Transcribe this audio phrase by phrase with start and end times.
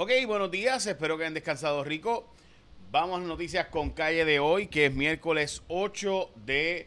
[0.00, 2.32] Ok, buenos días, espero que hayan descansado rico.
[2.92, 6.86] Vamos a noticias con calle de hoy, que es miércoles 8 de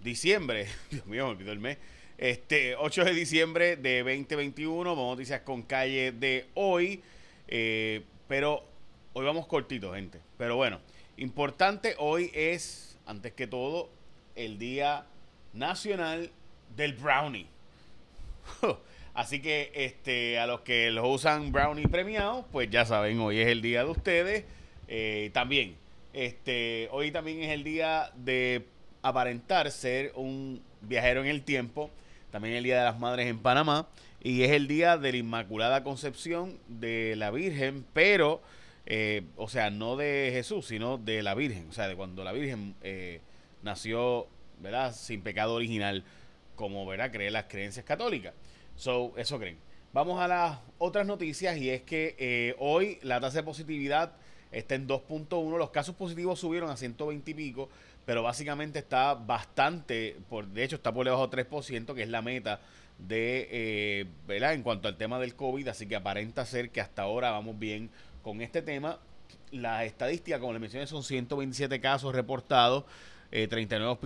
[0.00, 0.68] diciembre.
[0.90, 1.76] Dios mío, me olvidó el mes.
[2.16, 4.88] Este, 8 de diciembre de 2021.
[4.88, 7.02] Vamos a noticias con calle de hoy.
[7.46, 8.64] Eh, pero
[9.12, 10.18] hoy vamos cortito, gente.
[10.38, 10.80] Pero bueno,
[11.18, 13.90] importante hoy es, antes que todo,
[14.34, 15.04] el Día
[15.52, 16.32] Nacional
[16.74, 17.48] del Brownie.
[19.14, 23.48] Así que este, a los que los usan brownie premiados, pues ya saben, hoy es
[23.48, 24.44] el día de ustedes.
[24.88, 25.76] Eh, también,
[26.12, 28.66] este, hoy también es el día de
[29.02, 31.90] aparentar ser un viajero en el tiempo.
[32.30, 33.88] También el día de las madres en Panamá.
[34.22, 38.42] Y es el día de la Inmaculada Concepción de la Virgen, pero,
[38.86, 41.66] eh, o sea, no de Jesús, sino de la Virgen.
[41.70, 43.20] O sea, de cuando la Virgen eh,
[43.62, 44.28] nació,
[44.60, 44.94] ¿verdad?
[44.94, 46.04] Sin pecado original,
[46.54, 47.10] como, ¿verdad?
[47.10, 48.34] Creen las creencias católicas.
[48.80, 49.58] So, eso creen.
[49.92, 54.12] Vamos a las otras noticias y es que eh, hoy la tasa de positividad
[54.52, 55.58] está en 2.1.
[55.58, 57.68] Los casos positivos subieron a 120 y pico,
[58.06, 62.22] pero básicamente está bastante, por, de hecho está por debajo de 3%, que es la
[62.22, 62.60] meta
[62.96, 64.54] de, eh, ¿verdad?
[64.54, 67.90] En cuanto al tema del COVID, así que aparenta ser que hasta ahora vamos bien
[68.22, 68.98] con este tema.
[69.50, 72.84] Las estadísticas, como les mencioné, son 127 casos reportados,
[73.28, 73.98] 39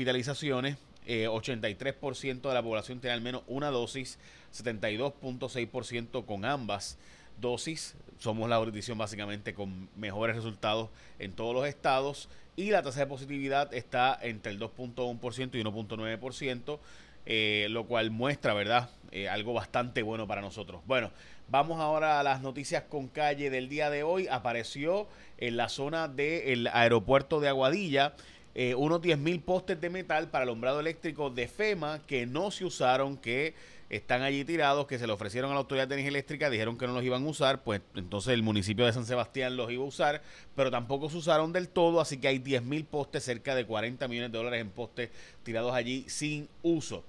[1.07, 4.19] eh, hospitalizaciones, 83% eh, de la población tiene al menos una dosis,
[4.53, 6.99] 72.6% con ambas
[7.41, 7.95] dosis.
[8.19, 10.89] Somos la jurisdicción básicamente con mejores resultados
[11.19, 16.79] en todos los estados y la tasa de positividad está entre el 2.1% y 1.9%,
[17.27, 18.91] eh, lo cual muestra, ¿verdad?
[19.11, 20.83] Eh, algo bastante bueno para nosotros.
[20.87, 21.11] Bueno,
[21.49, 24.29] vamos ahora a las noticias con calle del día de hoy.
[24.29, 28.15] Apareció en la zona del aeropuerto de Aguadilla
[28.55, 33.17] eh, unos 10.000 postes de metal para alumbrado eléctrico de FEMA que no se usaron,
[33.17, 33.55] que
[33.91, 36.87] están allí tirados, que se le ofrecieron a la Autoridad de Energía Eléctrica, dijeron que
[36.87, 39.87] no los iban a usar, pues entonces el municipio de San Sebastián los iba a
[39.87, 40.23] usar,
[40.57, 44.33] pero tampoco se usaron del todo, así que hay 10.000 postes, cerca de 40 millones
[44.33, 45.11] de dólares en postes
[45.43, 47.05] tirados allí sin uso.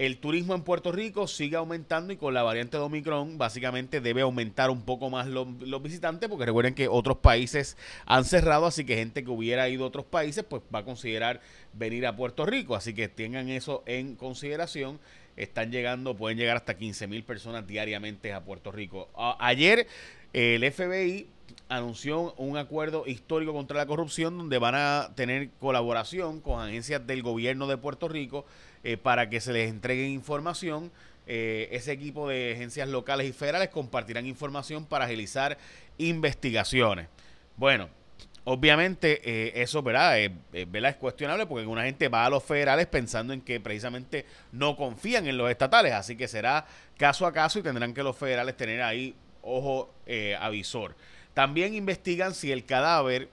[0.00, 4.22] El turismo en Puerto Rico sigue aumentando y con la variante de Omicron básicamente debe
[4.22, 5.46] aumentar un poco más los,
[5.82, 9.88] visitantes porque recuerden que otros países han cerrado, así que gente que hubiera ido a
[9.88, 11.42] otros países pues va a considerar
[11.74, 14.98] venir a Puerto Rico, así que tengan eso en consideración.
[15.36, 19.10] Están llegando, pueden llegar hasta 15 mil personas diariamente a Puerto Rico.
[19.38, 19.86] ayer
[20.32, 21.26] el FBI
[21.68, 27.22] anunció un acuerdo histórico contra la corrupción donde van a tener colaboración con agencias del
[27.22, 28.44] gobierno de Puerto Rico
[28.82, 30.90] eh, para que se les entregue información.
[31.26, 35.58] Eh, ese equipo de agencias locales y federales compartirán información para agilizar
[35.98, 37.08] investigaciones.
[37.56, 37.88] Bueno,
[38.44, 40.18] obviamente eh, eso ¿verdad?
[40.18, 45.26] es cuestionable porque una gente va a los federales pensando en que precisamente no confían
[45.28, 46.66] en los estatales, así que será
[46.96, 49.94] caso a caso y tendrán que los federales tener ahí ojo
[50.40, 50.96] avisor.
[51.34, 53.28] También investigan si el cadáver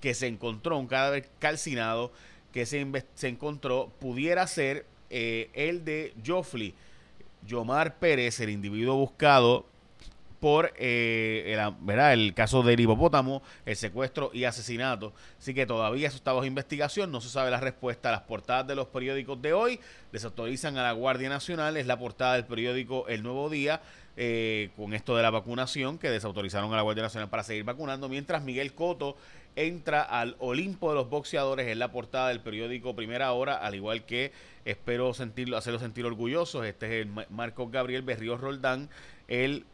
[0.00, 2.12] que se encontró, un cadáver calcinado
[2.52, 6.74] que se, se encontró, pudiera ser eh, el de Joffrey,
[7.46, 9.66] Yomar Pérez, el individuo buscado
[10.42, 12.14] por eh, el, ¿verdad?
[12.14, 15.12] el caso del hipopótamo, el secuestro y asesinato.
[15.38, 18.10] Así que todavía eso está bajo investigación, no se sabe la respuesta.
[18.10, 19.78] Las portadas de los periódicos de hoy
[20.10, 23.82] desautorizan a la Guardia Nacional, es la portada del periódico El Nuevo Día.
[24.16, 28.10] Eh, con esto de la vacunación, que desautorizaron a la Guardia Nacional para seguir vacunando,
[28.10, 29.16] mientras Miguel Coto
[29.56, 34.04] entra al Olimpo de los boxeadores en la portada del periódico Primera Hora, al igual
[34.04, 34.32] que
[34.64, 36.66] espero sentirlo, hacerlo sentir orgullosos.
[36.66, 38.88] Este es el Marcos Gabriel Berrío Roldán,
[39.28, 39.64] el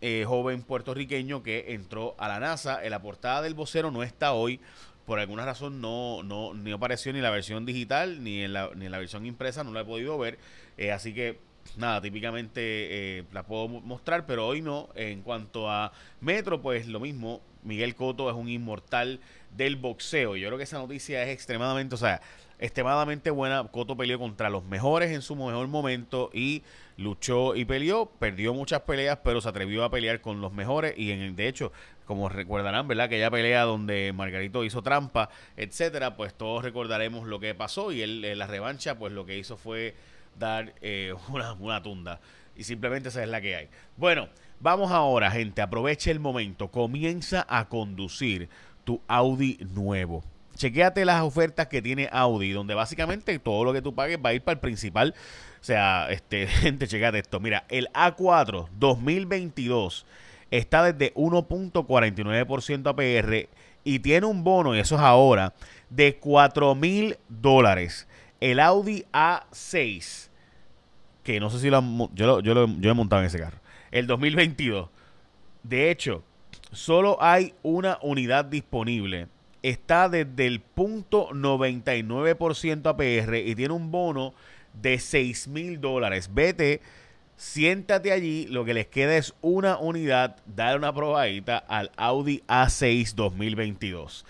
[0.00, 2.84] eh, joven puertorriqueño que entró a la NASA.
[2.84, 4.60] En la portada del vocero no está hoy.
[5.06, 8.86] Por alguna razón no, no ni apareció ni la versión digital ni en la, ni
[8.86, 10.38] en la versión impresa, no la he podido ver.
[10.76, 11.38] Eh, así que
[11.76, 14.88] nada, típicamente eh, la puedo mostrar, pero hoy no.
[14.94, 17.40] En cuanto a Metro, pues lo mismo.
[17.62, 19.20] Miguel Coto es un inmortal
[19.56, 20.36] del boxeo.
[20.36, 22.20] Yo creo que esa noticia es extremadamente, o sea,
[22.58, 23.66] extremadamente buena.
[23.70, 26.62] Coto peleó contra los mejores en su mejor momento y
[26.96, 28.06] luchó y peleó.
[28.06, 30.94] Perdió muchas peleas, pero se atrevió a pelear con los mejores.
[30.96, 31.72] Y en, de hecho,
[32.04, 33.06] como recordarán, ¿verdad?
[33.06, 37.92] Aquella pelea donde Margarito hizo trampa, etcétera, pues todos recordaremos lo que pasó.
[37.92, 39.94] Y él, en la revancha, pues lo que hizo fue
[40.38, 42.20] dar eh, una, una tunda.
[42.56, 43.68] Y simplemente esa es la que hay.
[43.96, 44.28] Bueno,
[44.60, 45.62] vamos ahora, gente.
[45.62, 46.68] Aproveche el momento.
[46.68, 48.48] Comienza a conducir
[48.84, 50.22] tu Audi nuevo.
[50.56, 54.34] Chequéate las ofertas que tiene Audi, donde básicamente todo lo que tú pagues va a
[54.34, 55.14] ir para el principal.
[55.60, 57.40] O sea, este, gente, chequéate esto.
[57.40, 60.06] Mira, el A4 2022
[60.50, 63.48] está desde 1.49% APR
[63.84, 65.54] y tiene un bono, y eso es ahora,
[65.90, 68.06] de 4 mil dólares
[68.42, 70.28] el Audi A6,
[71.22, 71.80] que no sé si lo,
[72.12, 73.58] yo, lo, yo, yo he montado en ese carro,
[73.92, 74.88] el 2022,
[75.62, 76.24] de hecho,
[76.72, 79.28] solo hay una unidad disponible.
[79.62, 84.34] Está desde el punto 99% APR y tiene un bono
[84.72, 86.28] de 6 mil dólares.
[86.34, 86.80] Vete,
[87.36, 88.48] siéntate allí.
[88.48, 90.38] Lo que les queda es una unidad.
[90.46, 94.26] Dale una probadita al Audi A6 2022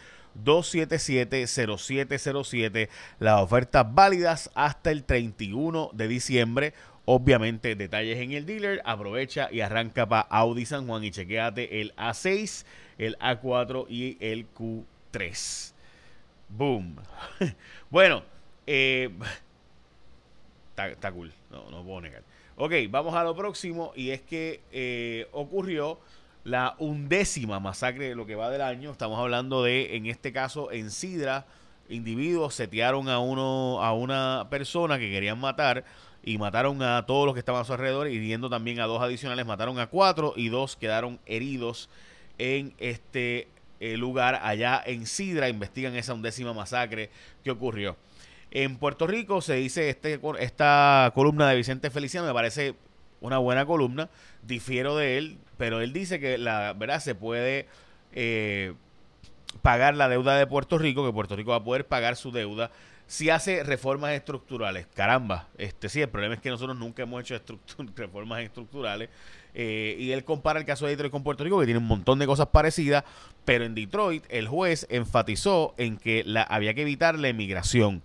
[0.46, 2.88] 277-0707.
[3.20, 6.74] Las ofertas válidas hasta el 31 de diciembre.
[7.14, 8.82] Obviamente, detalles en el dealer.
[8.86, 12.64] Aprovecha y arranca para Audi San Juan y chequeate el A6,
[12.98, 15.74] el A4 y el Q3.
[16.48, 16.96] Boom.
[17.90, 18.24] bueno,
[18.66, 19.10] eh,
[20.78, 21.34] está, cool.
[21.50, 22.24] No, no puedo negar.
[22.56, 23.92] Ok, vamos a lo próximo.
[23.94, 26.00] Y es que eh, ocurrió
[26.46, 28.90] la undécima masacre de lo que va del año.
[28.90, 31.46] Estamos hablando de, en este caso, en Sidra,
[31.92, 35.84] individuos setearon a uno, a una persona que querían matar
[36.24, 39.46] y mataron a todos los que estaban a su alrededor, hiriendo también a dos adicionales,
[39.46, 41.90] mataron a cuatro y dos quedaron heridos
[42.38, 43.48] en este
[43.80, 47.10] eh, lugar allá en Sidra, investigan esa undécima masacre
[47.44, 47.98] que ocurrió.
[48.52, 52.76] En Puerto Rico se dice este, esta columna de Vicente Feliciano, me parece
[53.22, 54.10] una buena columna,
[54.44, 57.68] difiero de él, pero él dice que la verdad se puede
[58.14, 58.74] eh,
[59.62, 62.72] pagar la deuda de Puerto Rico, que Puerto Rico va a poder pagar su deuda
[63.12, 64.88] si hace reformas estructurales.
[64.94, 67.42] Caramba, este sí, el problema es que nosotros nunca hemos hecho
[67.96, 69.10] reformas estructurales.
[69.54, 72.20] Eh, y él compara el caso de Detroit con Puerto Rico, que tiene un montón
[72.20, 73.04] de cosas parecidas,
[73.44, 78.02] pero en Detroit el juez enfatizó en que la, había que evitar la emigración.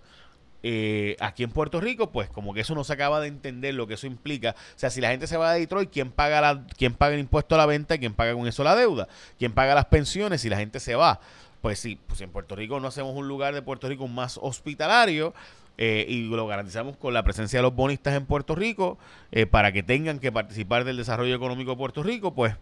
[0.63, 3.87] Eh, aquí en Puerto Rico, pues como que eso no se acaba de entender lo
[3.87, 4.51] que eso implica.
[4.51, 7.19] O sea, si la gente se va de Detroit, ¿quién paga, la, quién paga el
[7.19, 9.07] impuesto a la venta y quién paga con eso la deuda?
[9.37, 11.19] ¿Quién paga las pensiones si la gente se va?
[11.61, 15.33] Pues sí, pues en Puerto Rico no hacemos un lugar de Puerto Rico más hospitalario
[15.77, 18.97] eh, y lo garantizamos con la presencia de los bonistas en Puerto Rico
[19.31, 22.55] eh, para que tengan que participar del desarrollo económico de Puerto Rico, pues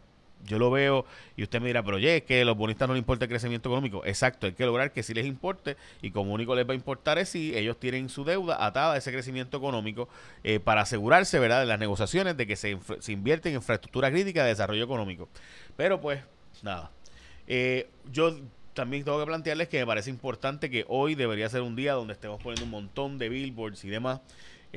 [0.45, 1.05] yo lo veo
[1.37, 3.29] y usted me dirá, pero oye, es que a los bonistas no les importa el
[3.29, 4.05] crecimiento económico.
[4.05, 7.17] Exacto, hay que lograr que sí les importe y como único les va a importar
[7.17, 10.09] es si ellos tienen su deuda atada a ese crecimiento económico
[10.43, 14.43] eh, para asegurarse, ¿verdad?, de las negociaciones de que se, se invierte en infraestructura crítica
[14.43, 15.29] de desarrollo económico.
[15.75, 16.21] Pero pues,
[16.61, 16.91] nada.
[18.11, 18.37] yo
[18.75, 22.13] también tengo que plantearles que me parece importante que hoy debería ser un día donde
[22.13, 24.19] estemos poniendo un montón de billboards y demás.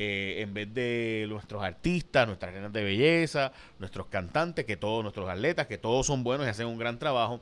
[0.01, 3.51] Eh, en vez de nuestros artistas, nuestras reinas de belleza,
[3.81, 7.41] nuestros cantantes, que todos nuestros atletas, que todos son buenos y hacen un gran trabajo.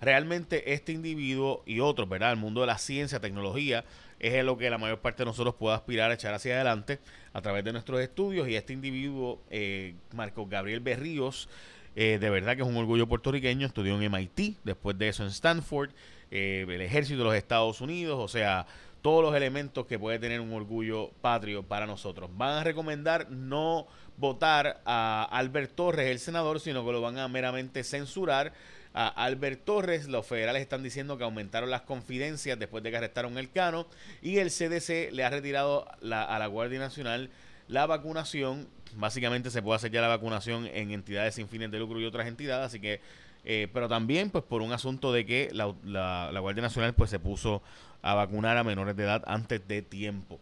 [0.00, 2.32] Realmente este individuo y otros, ¿verdad?
[2.32, 3.84] El mundo de la ciencia, tecnología,
[4.18, 6.98] es lo que la mayor parte de nosotros pueda aspirar a echar hacia adelante
[7.34, 8.48] a través de nuestros estudios.
[8.48, 11.50] Y este individuo, eh, Marco Gabriel Berríos,
[11.94, 13.66] eh, de verdad que es un orgullo puertorriqueño.
[13.66, 15.90] Estudió en MIT, después de eso en Stanford,
[16.30, 18.66] eh, el ejército de los Estados Unidos, o sea,
[19.02, 22.30] todos los elementos que puede tener un orgullo patrio para nosotros.
[22.34, 27.28] Van a recomendar no votar a Albert Torres, el senador, sino que lo van a
[27.28, 28.52] meramente censurar.
[28.94, 33.38] A Albert Torres, los federales están diciendo que aumentaron las confidencias después de que arrestaron
[33.38, 33.86] el Cano
[34.20, 37.30] y el CDC le ha retirado a la Guardia Nacional
[37.68, 42.00] la vacunación básicamente se puede hacer ya la vacunación en entidades sin fines de lucro
[42.00, 43.00] y otras entidades, así que,
[43.44, 47.18] eh, pero también pues por un asunto de que la, la, Guardia Nacional pues se
[47.18, 47.62] puso
[48.02, 50.38] a vacunar a menores de edad antes de tiempo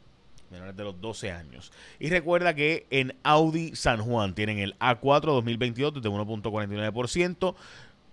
[0.51, 1.71] menores de los 12 años.
[2.01, 7.55] Y recuerda que en Audi San Juan tienen el A4 2022 desde 1.49%